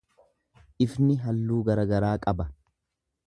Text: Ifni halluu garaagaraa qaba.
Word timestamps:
Ifni 0.85 1.17
halluu 1.27 1.59
garaagaraa 1.69 2.13
qaba. 2.27 2.49